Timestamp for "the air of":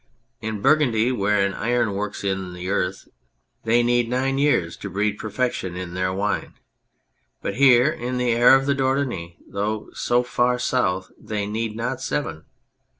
8.17-8.65